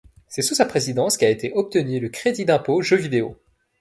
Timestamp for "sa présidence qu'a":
0.55-1.29